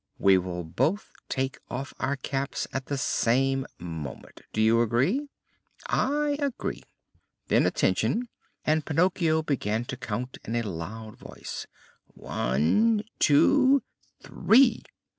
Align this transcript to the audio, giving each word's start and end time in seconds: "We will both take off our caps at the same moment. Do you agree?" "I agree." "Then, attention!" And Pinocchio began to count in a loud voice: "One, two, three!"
"We 0.17 0.39
will 0.39 0.63
both 0.63 1.11
take 1.29 1.59
off 1.69 1.93
our 1.99 2.15
caps 2.15 2.67
at 2.73 2.87
the 2.87 2.97
same 2.97 3.67
moment. 3.77 4.41
Do 4.51 4.59
you 4.59 4.81
agree?" 4.81 5.27
"I 5.85 6.37
agree." 6.39 6.81
"Then, 7.49 7.67
attention!" 7.67 8.27
And 8.65 8.83
Pinocchio 8.83 9.43
began 9.43 9.85
to 9.85 9.97
count 9.97 10.39
in 10.43 10.55
a 10.55 10.63
loud 10.63 11.19
voice: 11.19 11.67
"One, 12.15 13.03
two, 13.19 13.83
three!" 14.23 14.81